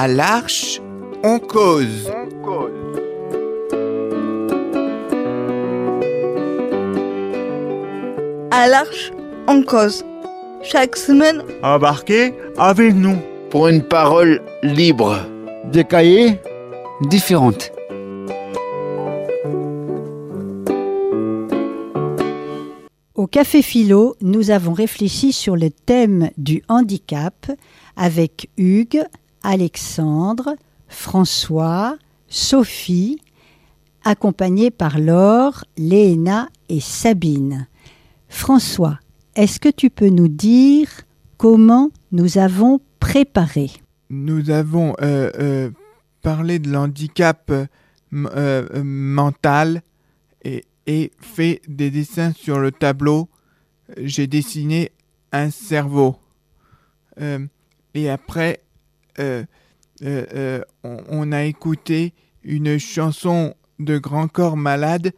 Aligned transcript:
À 0.00 0.06
l'Arche, 0.06 0.80
on 1.24 1.40
cause. 1.40 2.08
À 8.52 8.68
l'Arche, 8.68 9.12
on 9.48 9.62
cause. 9.62 10.04
Chaque 10.62 10.96
semaine, 10.96 11.42
Embarquez 11.64 12.32
avec 12.56 12.94
nous. 12.94 13.16
pour 13.50 13.66
une 13.66 13.82
parole 13.82 14.40
libre. 14.62 15.16
Des 15.72 15.82
cahiers 15.82 16.38
différentes. 17.02 17.72
Au 23.16 23.26
Café 23.26 23.62
Philo, 23.62 24.14
nous 24.20 24.50
avons 24.50 24.74
réfléchi 24.74 25.32
sur 25.32 25.56
le 25.56 25.70
thème 25.70 26.30
du 26.38 26.62
handicap 26.68 27.50
avec 27.96 28.48
Hugues, 28.56 29.02
Alexandre, 29.42 30.56
François, 30.88 31.96
Sophie, 32.28 33.20
accompagnés 34.04 34.70
par 34.70 34.98
Laure, 34.98 35.64
Léna 35.76 36.48
et 36.68 36.80
Sabine. 36.80 37.66
François, 38.28 38.98
est-ce 39.34 39.60
que 39.60 39.68
tu 39.68 39.90
peux 39.90 40.08
nous 40.08 40.28
dire 40.28 40.88
comment 41.36 41.90
nous 42.12 42.38
avons 42.38 42.80
préparé? 43.00 43.70
Nous 44.10 44.50
avons 44.50 44.94
euh, 45.00 45.30
euh, 45.38 45.70
parlé 46.22 46.58
de 46.58 46.70
l'handicap 46.70 47.50
euh, 48.12 48.82
mental 48.82 49.82
et, 50.44 50.64
fait 51.20 51.60
des 51.68 51.90
dessins 51.90 52.32
sur 52.32 52.58
le 52.58 52.72
tableau. 52.72 53.28
J'ai 53.98 54.26
dessiné 54.26 54.90
un 55.32 55.50
cerveau. 55.50 56.16
Et 57.92 58.08
après, 58.08 58.60
euh, 59.18 59.44
euh, 60.02 60.24
euh, 60.34 60.62
on, 60.84 61.32
a 61.32 61.42
écouté 61.42 62.14
une 62.44 62.78
chanson 62.78 63.54
de 63.80 63.98
Grand 63.98 64.28
Corps 64.28 64.56
Malade 64.56 65.12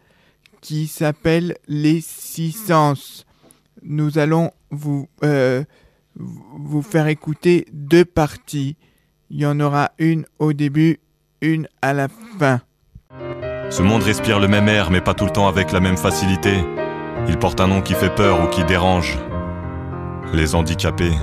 qui 0.63 0.87
s'appelle 0.87 1.57
Les 1.69 2.01
Six 2.01 2.53
Sens. 2.53 3.27
Nous 3.83 4.19
allons 4.19 4.53
vous, 4.71 5.07
vous 6.15 6.83
faire 6.83 7.09
écouter 7.09 7.67
deux 7.73 8.05
parties. 8.05 8.77
Il 9.29 9.41
y 9.41 9.47
en 9.47 9.61
aura 9.61 9.93
une 9.99 10.25
au 10.39 10.53
début, 10.53 10.99
une 11.43 11.69
à 11.83 11.93
la 11.93 12.09
fin. 12.39 12.61
Ce 13.71 13.83
monde 13.83 14.03
respire 14.03 14.41
le 14.41 14.49
même 14.49 14.69
air, 14.69 14.91
mais 14.91 15.01
pas 15.01 15.15
tout 15.15 15.27
le 15.27 15.31
temps 15.31 15.47
avec 15.47 15.73
la 15.73 15.81
même 15.81 15.99
facilité. 15.99 16.55
Il 17.29 17.39
porte 17.39 17.61
un 17.61 17.69
nom 17.69 17.83
qui 17.83 17.95
fait 17.95 18.15
peur 18.15 18.43
ou 18.43 18.49
qui 18.49 18.65
dérange. 18.65 19.19
Les 20.33 20.55
handicapés. 20.55 21.15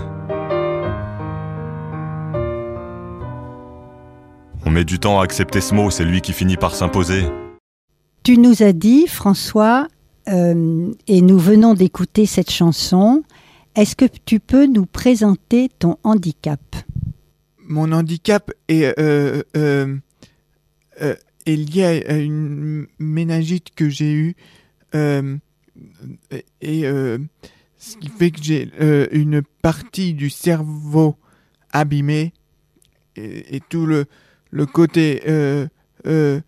On 4.67 4.69
met 4.69 4.83
du 4.83 4.99
temps 4.99 5.21
à 5.21 5.23
accepter 5.23 5.61
ce 5.61 5.73
mot, 5.73 5.89
c'est 5.89 6.03
lui 6.03 6.19
qui 6.19 6.33
finit 6.33 6.57
par 6.57 6.75
s'imposer. 6.75 7.23
Tu 8.23 8.37
nous 8.37 8.63
as 8.63 8.73
dit, 8.73 9.07
François, 9.07 9.87
euh, 10.27 10.91
et 11.07 11.21
nous 11.21 11.39
venons 11.39 11.73
d'écouter 11.73 12.25
cette 12.25 12.51
chanson, 12.51 13.23
est-ce 13.77 13.95
que 13.95 14.03
tu 14.25 14.41
peux 14.41 14.65
nous 14.65 14.85
présenter 14.85 15.69
ton 15.79 15.95
handicap? 16.03 16.59
Mon 17.65 17.93
handicap 17.93 18.51
est, 18.67 18.93
euh, 18.99 19.41
euh, 19.55 19.95
euh, 21.01 21.15
est 21.45 21.55
lié 21.55 22.03
à- 22.05 22.17
une 22.17 22.87
méningite 22.99 23.73
que 23.73 23.87
j'ai 23.87 24.11
eue. 24.11 24.35
euh, 24.95 25.37
et 26.59 26.85
euh, 26.85 27.19
ce 27.77 27.95
qui 27.95 28.09
fait 28.09 28.31
que 28.31 28.43
j'ai 28.43 28.69
euh, 28.81 29.07
une 29.13 29.41
partie 29.61 30.13
du 30.13 30.29
cerveau 30.29 31.15
abîmée 31.71 32.33
et, 33.15 33.55
et 33.55 33.61
tout 33.61 33.85
le, 33.85 34.07
le 34.51 34.65
côté 34.65 35.23
euh, 35.27 35.67
euh, 36.05 36.41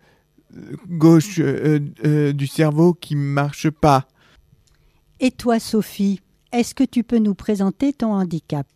gauche 0.88 1.38
euh, 1.38 1.80
euh, 2.04 2.32
du 2.32 2.46
cerveau 2.46 2.94
qui 2.94 3.16
marche 3.16 3.70
pas. 3.70 4.08
Et 5.20 5.30
toi, 5.30 5.58
Sophie, 5.58 6.20
est-ce 6.52 6.74
que 6.74 6.84
tu 6.84 7.04
peux 7.04 7.18
nous 7.18 7.34
présenter 7.34 7.92
ton 7.92 8.12
handicap? 8.12 8.66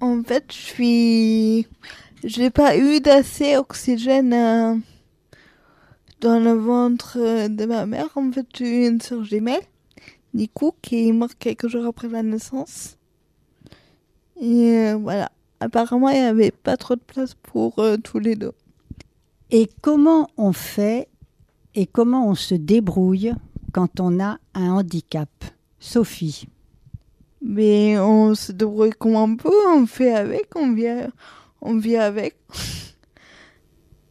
En 0.00 0.22
fait, 0.22 0.44
je 0.48 0.56
suis. 0.56 1.66
J'ai 2.22 2.50
pas 2.50 2.76
eu 2.76 3.00
d'assez 3.00 3.56
oxygène 3.56 4.32
euh, 4.32 4.76
dans 6.20 6.40
le 6.40 6.52
ventre 6.52 7.48
de 7.48 7.64
ma 7.66 7.84
mère. 7.84 8.08
En 8.14 8.30
fait, 8.32 8.46
j'ai 8.54 8.84
eu 8.84 8.88
une 8.88 9.00
sœur 9.00 9.24
jumelle, 9.24 9.62
Nico, 10.32 10.74
qui 10.80 11.08
est 11.08 11.12
morte 11.12 11.36
quelques 11.38 11.68
jours 11.68 11.86
après 11.86 12.08
la 12.08 12.22
naissance. 12.22 12.96
Et 14.40 14.70
euh, 14.70 14.96
voilà. 14.96 15.30
Apparemment, 15.64 16.10
il 16.10 16.20
n'y 16.20 16.26
avait 16.26 16.50
pas 16.50 16.76
trop 16.76 16.94
de 16.94 17.00
place 17.00 17.32
pour 17.32 17.78
euh, 17.78 17.96
tous 17.96 18.18
les 18.18 18.36
deux. 18.36 18.52
Et 19.50 19.70
comment 19.80 20.28
on 20.36 20.52
fait 20.52 21.08
et 21.74 21.86
comment 21.86 22.28
on 22.28 22.34
se 22.34 22.54
débrouille 22.54 23.32
quand 23.72 23.98
on 23.98 24.20
a 24.20 24.36
un 24.52 24.70
handicap? 24.72 25.30
Sophie, 25.80 26.48
Mais 27.40 27.98
on 27.98 28.34
se 28.34 28.52
débrouille 28.52 28.90
comme 28.90 29.16
on 29.16 29.36
peut, 29.36 29.50
on 29.74 29.86
fait 29.86 30.12
avec, 30.12 30.54
on 30.54 30.74
vit, 30.74 30.86
on 31.62 31.78
vit 31.78 31.96
avec. 31.96 32.36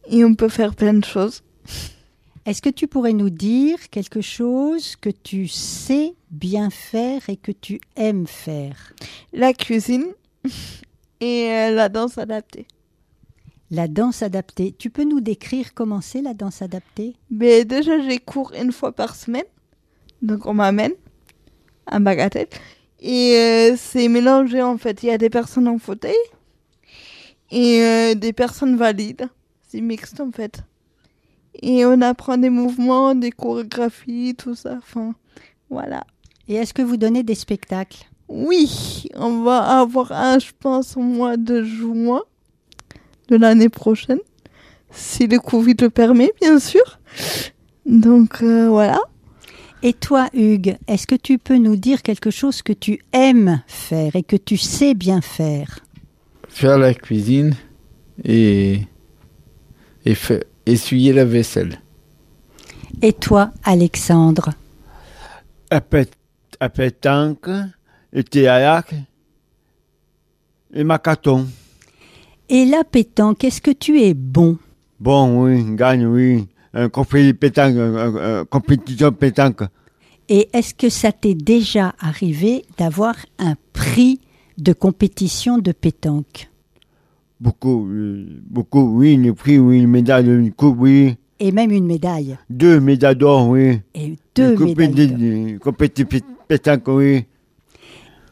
Et 0.08 0.24
on 0.24 0.34
peut 0.34 0.48
faire 0.48 0.74
plein 0.74 0.94
de 0.94 1.04
choses. 1.04 1.42
est-ce 2.46 2.62
que 2.62 2.68
tu 2.68 2.88
pourrais 2.88 3.12
nous 3.12 3.30
dire 3.30 3.78
quelque 3.90 4.20
chose 4.20 4.96
que 4.96 5.10
tu 5.10 5.46
sais 5.46 6.14
bien 6.32 6.68
faire 6.70 7.22
et 7.28 7.36
que 7.36 7.52
tu 7.52 7.80
aimes 7.94 8.26
faire? 8.26 8.92
La 9.32 9.52
cuisine 9.52 10.06
et 11.24 11.50
euh, 11.50 11.70
la 11.74 11.88
danse 11.88 12.18
adaptée. 12.18 12.66
La 13.70 13.88
danse 13.88 14.22
adaptée. 14.22 14.74
Tu 14.78 14.90
peux 14.90 15.04
nous 15.04 15.20
décrire 15.20 15.72
comment 15.74 16.00
c'est 16.00 16.22
la 16.22 16.34
danse 16.34 16.60
adaptée? 16.60 17.16
Mais 17.30 17.64
déjà, 17.64 17.98
j'ai 18.00 18.18
cours 18.18 18.52
une 18.60 18.72
fois 18.72 18.92
par 18.92 19.16
semaine. 19.16 19.48
Donc, 20.20 20.46
on 20.46 20.54
m'amène 20.54 20.92
à 21.86 21.98
Bagatelle. 21.98 22.48
Et 23.00 23.36
euh, 23.36 23.76
c'est 23.76 24.08
mélangé 24.08 24.62
en 24.62 24.78
fait. 24.78 25.02
Il 25.02 25.06
y 25.06 25.10
a 25.10 25.18
des 25.18 25.30
personnes 25.30 25.68
en 25.68 25.78
fauteuil 25.78 26.14
et 27.50 27.82
euh, 27.82 28.14
des 28.14 28.32
personnes 28.32 28.76
valides. 28.76 29.28
C'est 29.68 29.80
mixte 29.80 30.20
en 30.20 30.30
fait. 30.30 30.62
Et 31.62 31.84
on 31.84 32.00
apprend 32.00 32.36
des 32.36 32.50
mouvements, 32.50 33.14
des 33.14 33.30
chorégraphies, 33.30 34.34
tout 34.36 34.54
ça. 34.54 34.76
Enfin, 34.78 35.14
voilà. 35.70 36.04
Et 36.48 36.54
est-ce 36.54 36.74
que 36.74 36.82
vous 36.82 36.96
donnez 36.96 37.22
des 37.22 37.34
spectacles? 37.34 38.06
Oui, 38.28 39.06
on 39.14 39.42
va 39.42 39.80
avoir 39.80 40.12
un, 40.12 40.38
je 40.38 40.50
pense, 40.58 40.96
au 40.96 41.00
mois 41.00 41.36
de 41.36 41.62
juin 41.62 42.22
de 43.28 43.36
l'année 43.36 43.68
prochaine. 43.68 44.20
Si 44.90 45.26
le 45.26 45.38
Covid 45.38 45.76
le 45.80 45.90
permet, 45.90 46.32
bien 46.40 46.58
sûr. 46.58 47.00
Donc, 47.86 48.42
euh, 48.42 48.68
voilà. 48.68 49.00
Et 49.82 49.92
toi, 49.92 50.28
Hugues, 50.32 50.78
est-ce 50.86 51.06
que 51.06 51.14
tu 51.14 51.38
peux 51.38 51.58
nous 51.58 51.76
dire 51.76 52.02
quelque 52.02 52.30
chose 52.30 52.62
que 52.62 52.72
tu 52.72 53.00
aimes 53.12 53.62
faire 53.66 54.16
et 54.16 54.22
que 54.22 54.36
tu 54.36 54.56
sais 54.56 54.94
bien 54.94 55.20
faire? 55.20 55.80
Faire 56.48 56.78
la 56.78 56.94
cuisine 56.94 57.54
et, 58.24 58.80
et 60.06 60.16
essuyer 60.64 61.12
la 61.12 61.26
vaisselle. 61.26 61.80
Et 63.02 63.12
toi, 63.12 63.50
Alexandre? 63.64 64.50
À, 65.70 65.80
pét 65.82 66.10
à 66.60 66.68
pétanque, 66.70 67.50
et 68.14 68.22
théâtre, 68.24 68.94
et 70.72 70.84
macaton. 70.84 71.46
Et 72.48 72.64
la 72.64 72.84
pétanque, 72.84 73.44
est-ce 73.44 73.60
que 73.60 73.70
tu 73.72 74.00
es 74.00 74.14
bon? 74.14 74.56
Bon, 75.00 75.42
oui, 75.44 75.64
gagne, 75.74 76.06
oui. 76.06 76.46
Un 76.72 76.88
pétanque, 76.88 77.76
un- 77.76 78.44
compétition 78.44 79.12
pétanque. 79.12 79.62
Et 80.28 80.48
est-ce 80.52 80.74
que 80.74 80.88
ça 80.88 81.12
t'est 81.12 81.34
déjà 81.34 81.94
arrivé 81.98 82.64
d'avoir 82.78 83.14
un 83.38 83.54
prix 83.72 84.20
de 84.58 84.72
compétition 84.72 85.58
de 85.58 85.72
pétanque? 85.72 86.48
Beaucoup, 87.40 87.88
beaucoup, 88.48 88.96
oui, 88.98 89.12
une 89.14 89.34
prix, 89.34 89.58
oui, 89.58 89.78
une 89.80 89.88
médaille, 89.88 90.26
une 90.26 90.52
coupe, 90.52 90.76
oui. 90.80 91.16
Et 91.40 91.52
même 91.52 91.70
une 91.72 91.84
médaille? 91.86 92.36
Deux 92.48 92.80
médailles 92.80 93.16
d'or, 93.16 93.48
oui. 93.48 93.80
Et 93.94 94.16
deux 94.34 94.56
médailles. 94.56 94.88
de- 94.88 95.06
d'or. 95.06 95.18
de- 95.18 95.58
compéti- 95.58 96.04
pé- 96.04 96.22
pétanque, 96.48 96.88
oui. 96.88 97.24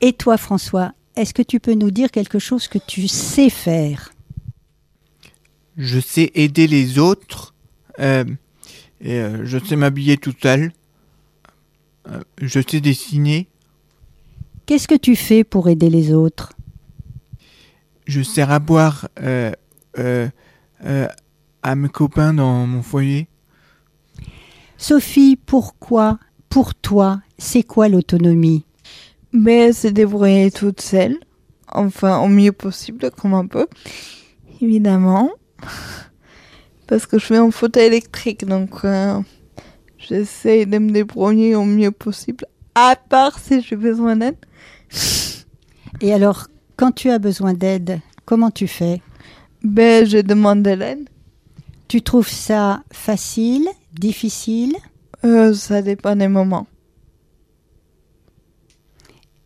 Et 0.05 0.13
toi, 0.13 0.37
François, 0.37 0.95
est-ce 1.15 1.33
que 1.33 1.43
tu 1.43 1.61
peux 1.61 1.75
nous 1.75 1.93
dire 1.93 2.11
quelque 2.11 2.41
chose 2.41 2.67
que 2.67 2.79
tu 2.79 3.07
sais 3.07 3.51
faire? 3.51 4.13
Je 5.77 6.01
sais 6.01 6.33
aider 6.35 6.67
les 6.67 6.99
autres. 6.99 7.55
euh, 8.01 8.25
et 9.01 9.21
euh, 9.21 9.45
je 9.45 9.59
sais 9.59 9.77
m'habiller 9.77 10.17
tout 10.17 10.35
seul. 10.43 10.73
Euh, 12.09 12.21
je 12.41 12.61
sais 12.61 12.81
dessiner. 12.81 13.47
Qu'est-ce 14.67 14.89
que 14.89 14.97
tu 14.97 15.15
fais 15.15 15.45
pour 15.45 15.69
aider 15.69 15.89
les 15.89 16.13
autres? 16.13 16.53
Je 18.07 18.23
sers 18.23 18.51
à 18.51 18.59
boire 18.59 19.09
à 19.15 19.53
mes 21.77 21.89
copains 21.89 22.35
dans 22.35 22.67
mon 22.67 22.83
foyer. 22.83 23.29
Sophie, 24.79 25.37
pourquoi, 25.37 26.19
pour 26.49 26.75
toi, 26.75 27.23
c'est 27.39 27.63
quoi 27.63 27.89
l'autonomie? 27.89 28.65
Mais 29.33 29.73
se 29.73 29.89
débrouiller 29.89 30.51
toute 30.51 30.81
seule, 30.81 31.19
enfin 31.69 32.19
au 32.21 32.29
mieux 32.29 32.53
possible, 32.53 33.11
comme 33.11 33.35
on 33.35 33.47
peut. 33.47 33.69
évidemment. 34.61 35.31
Parce 36.87 37.07
que 37.07 37.19
je 37.19 37.27
fais 37.27 37.37
un 37.37 37.51
fauteuil 37.51 37.87
électrique, 37.87 38.45
donc 38.45 38.85
euh, 38.85 39.19
j'essaie 39.97 40.67
de 40.67 40.79
me 40.79 40.91
débrouiller 40.91 41.55
au 41.55 41.65
mieux 41.65 41.91
possible, 41.91 42.45
à 42.75 42.97
part 42.97 43.39
si 43.39 43.63
j'ai 43.63 43.77
besoin 43.77 44.17
d'aide. 44.17 44.37
Et 46.01 46.13
alors, 46.13 46.49
quand 46.77 46.93
tu 46.93 47.11
as 47.11 47.19
besoin 47.19 47.55
d'aide, 47.55 48.01
comment 48.25 48.51
tu 48.51 48.67
fais? 48.67 49.01
Ben, 49.63 50.05
je 50.05 50.19
demande 50.19 50.63
de 50.63 50.71
l'aide. 50.71 51.09
Tu 51.89 52.03
trouves 52.03 52.29
ça 52.29 52.83
facile, 52.91 53.69
difficile? 53.93 54.75
Euh, 55.25 55.55
ça 55.55 55.83
dépend 55.83 56.17
des 56.17 56.29
moments. 56.29 56.67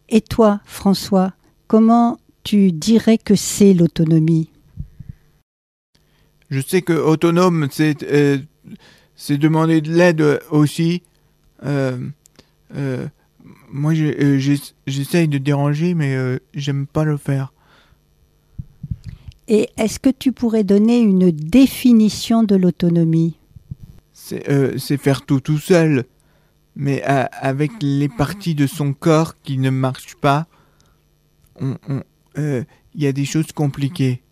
Et 0.09 0.21
toi, 0.21 0.61
François, 0.65 1.33
comment 1.67 2.19
tu 2.45 2.73
dirais 2.73 3.19
que 3.19 3.35
c'est 3.35 3.75
l'autonomie? 3.75 4.51
Je 6.49 6.61
sais 6.61 6.83
que 6.83 6.93
autonome, 6.93 7.69
c'est 7.73 8.05
euh, 8.05 8.39
c'est 9.17 9.37
demander 9.37 9.81
de 9.81 9.93
l'aide 9.93 10.41
aussi. 10.51 11.03
Euh, 11.65 11.99
euh, 12.77 13.07
moi, 13.73 13.95
j'essaye 14.87 15.27
de 15.27 15.39
déranger, 15.39 15.95
mais 15.95 16.39
j'aime 16.55 16.87
pas 16.87 17.05
le 17.05 17.17
faire. 17.17 17.53
Et 19.49 19.71
est-ce 19.77 19.99
que 19.99 20.11
tu 20.11 20.33
pourrais 20.33 20.65
donner 20.65 20.99
une 20.99 21.31
définition 21.31 22.45
de 22.45 22.55
l'autonomie? 22.55 23.37
C'est 24.13 24.79
c'est 24.79 24.97
faire 24.99 25.23
tout 25.23 25.41
tout 25.41 25.59
seul, 25.59 26.05
mais 26.77 27.03
euh, 27.09 27.25
avec 27.33 27.73
les 27.81 28.09
parties 28.09 28.55
de 28.55 28.67
son 28.67 28.93
corps 28.93 29.35
qui 29.43 29.59
ne 29.59 29.71
marchent 29.71 30.17
pas, 30.17 30.47
euh, 31.63 32.65
il 32.95 33.03
y 33.03 33.07
a 33.07 33.13
des 33.13 33.25
choses 33.25 33.51
compliquées. 33.53 34.23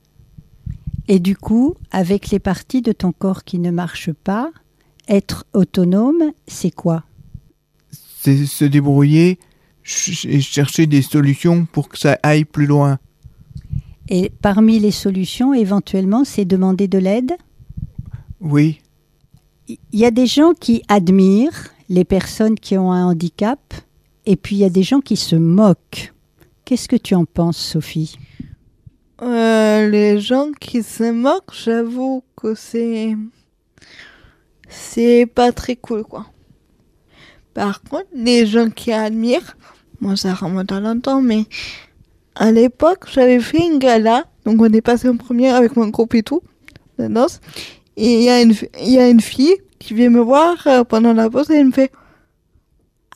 Et 1.08 1.18
du 1.18 1.36
coup, 1.36 1.74
avec 1.90 2.30
les 2.30 2.38
parties 2.38 2.82
de 2.82 2.92
ton 2.92 3.12
corps 3.12 3.44
qui 3.44 3.58
ne 3.58 3.70
marchent 3.70 4.12
pas, 4.12 4.52
être 5.08 5.44
autonome, 5.52 6.32
c'est 6.46 6.70
quoi? 6.70 7.04
C'est 7.90 8.46
se 8.46 8.64
débrouiller 8.64 9.38
ch- 9.82 10.24
et 10.26 10.40
chercher 10.40 10.86
des 10.86 11.02
solutions 11.02 11.66
pour 11.66 11.88
que 11.88 11.98
ça 11.98 12.18
aille 12.22 12.44
plus 12.46 12.66
loin. 12.66 12.98
Et 14.08 14.30
parmi 14.42 14.78
les 14.78 14.90
solutions, 14.90 15.54
éventuellement, 15.54 16.24
c'est 16.24 16.44
demander 16.44 16.88
de 16.88 16.98
l'aide? 16.98 17.32
Oui, 18.40 18.80
Il 19.68 19.78
y 19.98 20.04
a 20.04 20.10
des 20.10 20.26
gens 20.26 20.52
qui 20.52 20.82
admirent 20.88 21.70
les 21.88 22.04
personnes 22.04 22.54
qui 22.54 22.76
ont 22.78 22.92
un 22.92 23.06
handicap, 23.06 23.58
et 24.26 24.36
puis 24.36 24.56
il 24.56 24.58
y 24.60 24.64
a 24.64 24.70
des 24.70 24.82
gens 24.82 25.00
qui 25.00 25.16
se 25.16 25.36
moquent. 25.36 26.12
Qu'est-ce 26.64 26.88
que 26.88 26.96
tu 26.96 27.14
en 27.14 27.24
penses, 27.24 27.58
Sophie? 27.58 28.16
Euh, 29.22 29.88
les 29.88 30.18
gens 30.20 30.50
qui 30.58 30.82
se 30.82 31.10
moquent, 31.10 31.54
j'avoue 31.54 32.24
que 32.36 32.54
c'est. 32.54 33.16
C'est 34.68 35.26
pas 35.26 35.52
très 35.52 35.76
cool, 35.76 36.04
quoi. 36.04 36.26
Par 37.52 37.82
contre, 37.82 38.08
les 38.12 38.46
gens 38.46 38.70
qui 38.70 38.92
admirent, 38.92 39.56
moi 40.00 40.16
ça 40.16 40.34
remonte 40.34 40.72
à 40.72 40.80
longtemps, 40.80 41.22
mais 41.22 41.44
à 42.34 42.50
l'époque, 42.50 43.06
j'avais 43.12 43.38
fait 43.38 43.64
une 43.64 43.78
gala, 43.78 44.24
donc 44.44 44.60
on 44.60 44.72
est 44.72 44.80
passé 44.80 45.08
en 45.08 45.16
première 45.16 45.54
avec 45.54 45.76
mon 45.76 45.88
groupe 45.88 46.14
et 46.14 46.24
tout, 46.24 46.42
de 46.98 47.06
danse, 47.06 47.40
et 47.96 48.18
il 48.18 48.22
y, 48.22 48.28
a 48.30 48.42
une 48.42 48.54
y 48.80 48.98
a 48.98 49.08
une 49.08 49.20
fille 49.20 49.56
qui 49.78 49.94
vient 49.94 50.10
me 50.10 50.20
voir 50.20 50.56
euh, 50.66 50.84
pendant 50.84 51.12
la 51.12 51.30
pause 51.30 51.50
et 51.50 51.56
elle 51.56 51.66
me 51.66 51.72
fait 51.72 51.92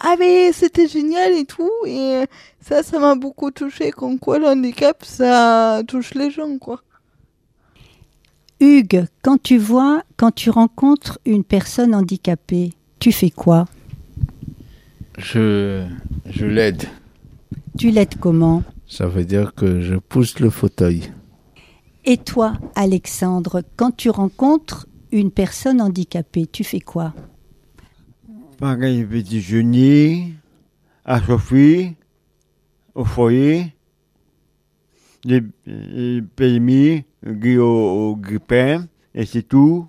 Ah, 0.01 0.15
mais 0.19 0.53
c'était 0.53 0.87
génial 0.87 1.33
et 1.33 1.45
tout, 1.45 1.71
et 1.87 1.99
euh, 1.99 2.27
ça, 2.61 2.83
ça 2.83 2.99
m'a 2.99 3.15
beaucoup 3.15 3.51
touché, 3.51 3.91
comme 3.91 4.19
quoi 4.19 4.39
le 4.39 4.47
handicap, 4.47 5.05
ça 5.05 5.83
touche 5.87 6.15
les 6.15 6.31
gens, 6.31 6.59
quoi. 6.59 6.83
Hugues, 8.61 9.07
quand 9.23 9.41
tu 9.43 9.57
vois, 9.59 10.03
quand 10.17 10.33
tu 10.33 10.51
rencontres 10.51 11.19
une 11.25 11.45
personne 11.45 11.95
handicapée, 11.95 12.73
tu 12.99 13.13
fais 13.13 13.31
quoi? 13.31 13.67
Je, 15.17 15.85
je 16.29 16.47
l'aide. 16.47 16.85
Tu 17.79 17.91
l'aides 17.91 18.19
comment? 18.21 18.63
Ça 18.89 19.07
veut 19.07 19.25
dire 19.25 19.55
que 19.55 19.81
je 19.81 19.95
pousse 19.95 20.41
le 20.41 20.51
fauteuil. 20.51 21.13
Et 22.11 22.17
toi, 22.17 22.55
Alexandre, 22.75 23.63
quand 23.77 23.95
tu 23.95 24.09
rencontres 24.09 24.89
une 25.13 25.31
personne 25.31 25.83
handicapée, 25.83 26.47
tu 26.47 26.65
fais 26.65 26.81
quoi? 26.81 27.13
Pareil, 28.57 29.05
petit 29.05 29.35
déjeuner, 29.35 30.33
à 31.05 31.21
Sophie, 31.21 31.97
au 32.95 33.05
foyer, 33.05 33.75
les, 35.25 35.43
les 35.67 36.23
Guy 37.27 37.59
au, 37.59 37.67
au 37.67 38.17
grippin, 38.17 38.87
et 39.15 39.27
c'est 39.27 39.43
tout. 39.43 39.87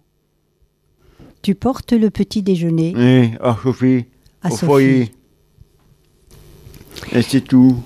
Tu 1.42 1.56
portes 1.56 1.94
le 1.94 2.10
petit 2.10 2.44
déjeuner? 2.44 2.96
Et 2.98 3.32
à 3.40 3.58
Sophie, 3.64 4.08
à 4.42 4.48
au 4.48 4.52
Sophie. 4.52 4.66
foyer. 4.66 5.12
Et 7.14 7.22
c'est 7.22 7.46
tout. 7.48 7.82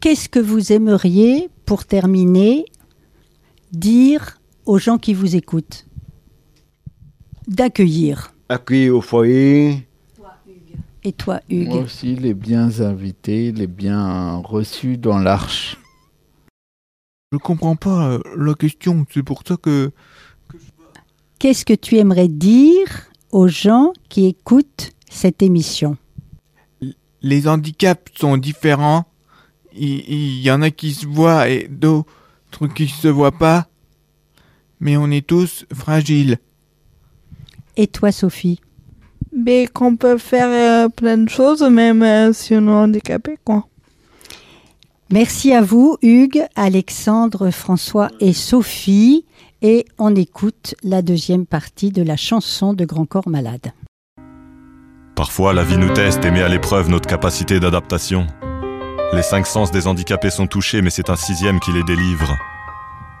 Qu'est-ce 0.00 0.30
que 0.30 0.38
vous 0.38 0.72
aimeriez, 0.72 1.50
pour 1.66 1.84
terminer, 1.84 2.64
dire 3.78 4.38
aux 4.64 4.78
gens 4.78 4.98
qui 4.98 5.14
vous 5.14 5.36
écoutent 5.36 5.86
D'accueillir. 7.46 8.34
Accueilli 8.48 8.90
au 8.90 9.00
foyer. 9.00 9.86
Et 11.04 11.12
toi, 11.12 11.40
Hugues 11.48 11.68
Moi 11.68 11.78
aussi, 11.82 12.16
les 12.16 12.34
biens 12.34 12.80
invités, 12.80 13.52
les 13.52 13.68
biens 13.68 14.38
reçus 14.38 14.98
dans 14.98 15.20
l'arche. 15.20 15.76
je 17.30 17.38
comprends 17.38 17.76
pas 17.76 18.08
euh, 18.08 18.18
la 18.36 18.54
question. 18.54 19.06
C'est 19.12 19.22
pour 19.22 19.42
ça 19.46 19.56
que 19.56 19.92
Qu'est-ce 21.38 21.64
que 21.64 21.74
tu 21.74 21.98
aimerais 21.98 22.28
dire 22.28 22.88
aux 23.30 23.46
gens 23.46 23.92
qui 24.08 24.26
écoutent 24.26 24.90
cette 25.08 25.42
émission? 25.42 25.96
Les 27.22 27.46
handicaps 27.46 28.10
sont 28.18 28.36
différents. 28.36 29.04
Il, 29.72 30.00
il 30.08 30.40
y 30.40 30.50
en 30.50 30.62
a 30.62 30.70
qui 30.70 30.92
se 30.92 31.06
voient 31.06 31.48
et 31.48 31.68
d'autres 31.68 32.10
qui 32.74 32.88
se 32.88 33.08
voient 33.08 33.32
pas. 33.32 33.66
Mais 34.80 34.96
on 34.96 35.10
est 35.10 35.26
tous 35.26 35.64
fragiles. 35.72 36.38
Et 37.76 37.86
toi, 37.86 38.12
Sophie? 38.12 38.60
Mais 39.34 39.66
qu'on 39.66 39.96
peut 39.96 40.18
faire 40.18 40.48
euh, 40.86 40.88
plein 40.88 41.18
de 41.18 41.28
choses, 41.28 41.62
même 41.62 42.02
euh, 42.02 42.32
si 42.32 42.54
on 42.54 42.66
est 42.66 42.70
handicapé, 42.70 43.38
quoi. 43.44 43.66
Merci 45.10 45.52
à 45.52 45.62
vous, 45.62 45.98
Hugues, 46.02 46.44
Alexandre, 46.56 47.50
François 47.50 48.10
et 48.18 48.32
Sophie. 48.32 49.24
Et 49.62 49.84
on 49.98 50.14
écoute 50.16 50.74
la 50.82 51.00
deuxième 51.00 51.46
partie 51.46 51.90
de 51.90 52.02
la 52.02 52.16
chanson 52.16 52.74
de 52.74 52.84
Grand 52.84 53.06
Corps 53.06 53.28
Malade. 53.28 53.72
Parfois, 55.14 55.54
la 55.54 55.62
vie 55.62 55.78
nous 55.78 55.92
teste 55.92 56.24
et 56.24 56.30
met 56.30 56.42
à 56.42 56.48
l'épreuve 56.48 56.90
notre 56.90 57.08
capacité 57.08 57.58
d'adaptation. 57.60 58.26
Les 59.12 59.22
cinq 59.22 59.46
sens 59.46 59.70
des 59.70 59.86
handicapés 59.86 60.30
sont 60.30 60.46
touchés, 60.46 60.82
mais 60.82 60.90
c'est 60.90 61.10
un 61.10 61.16
sixième 61.16 61.60
qui 61.60 61.72
les 61.72 61.84
délivre. 61.84 62.36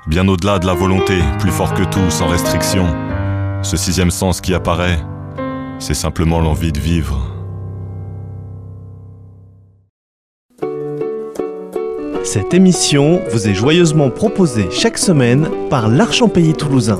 Bien 0.08 0.26
au-delà 0.26 0.58
de 0.58 0.66
la 0.66 0.74
volonté, 0.74 1.20
plus 1.38 1.50
fort 1.50 1.74
que 1.74 1.84
tout, 1.84 2.10
sans 2.10 2.26
restriction. 2.26 2.86
Ce 3.62 3.76
sixième 3.76 4.10
sens 4.10 4.40
qui 4.40 4.52
apparaît, 4.52 4.98
c'est 5.78 5.94
simplement 5.94 6.40
l'envie 6.40 6.72
de 6.72 6.80
vivre. 6.80 7.32
Cette 12.24 12.52
émission 12.52 13.22
vous 13.30 13.46
est 13.46 13.54
joyeusement 13.54 14.10
proposée 14.10 14.68
chaque 14.72 14.98
semaine 14.98 15.48
par 15.70 15.88
l'Archempélie 15.88 16.54
toulousain. 16.54 16.98